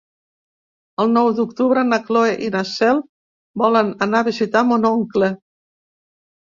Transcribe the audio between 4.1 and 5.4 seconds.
a visitar mon oncle.